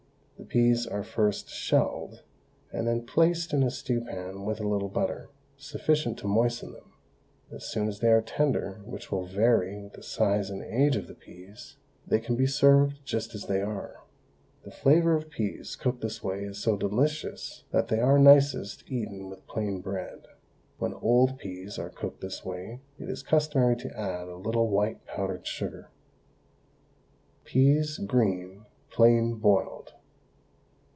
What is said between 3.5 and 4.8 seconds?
in a stew pan with a